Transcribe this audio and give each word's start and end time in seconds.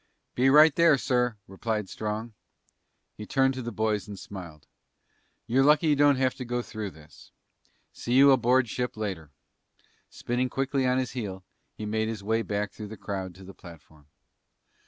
"Be 0.33 0.49
right 0.49 0.75
there, 0.75 0.97
sir," 0.97 1.37
replied 1.47 1.87
Strong. 1.87 2.33
He 3.13 3.27
turned 3.27 3.53
to 3.53 3.61
the 3.61 3.71
boys 3.71 4.07
and 4.07 4.17
smiled. 4.17 4.65
"You're 5.45 5.63
lucky 5.63 5.89
you 5.89 5.95
don't 5.95 6.15
have 6.15 6.33
to 6.37 6.43
go 6.43 6.63
through 6.63 6.89
this. 6.89 7.31
See 7.93 8.13
you 8.13 8.31
aboard 8.31 8.67
ship 8.67 8.97
later." 8.97 9.29
Spinning 10.09 10.49
quickly 10.49 10.87
on 10.87 10.97
his 10.97 11.11
heel, 11.11 11.43
he 11.75 11.85
made 11.85 12.07
his 12.07 12.23
way 12.23 12.41
back 12.41 12.71
through 12.71 12.87
the 12.87 12.97
crowd 12.97 13.35
to 13.35 13.43
the 13.43 13.53
platform. 13.53 14.07